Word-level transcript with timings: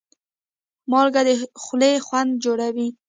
مالګه 0.91 1.21
د 1.27 1.29
خولې 1.63 1.93
خوند 2.05 2.31
جوړوي. 2.43 2.87